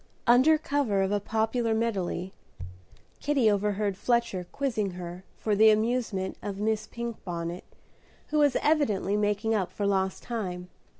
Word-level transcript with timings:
Under 0.25 0.57
cover 0.57 1.03
of 1.03 1.11
a 1.11 1.19
popular 1.19 1.75
medley, 1.75 2.33
Kitty 3.19 3.51
overheard 3.51 3.95
Fletcher 3.95 4.47
quizzing 4.51 4.93
her 4.93 5.23
for 5.37 5.55
the 5.55 5.69
amusement 5.69 6.37
of 6.41 6.57
Miss 6.57 6.87
Pinkbonnet, 6.87 7.65
who 8.29 8.39
was 8.39 8.57
evidently 8.63 9.15
making 9.15 9.53
up 9.53 9.71
for 9.71 9.85
lost 9.85 10.23
time. 10.23 10.69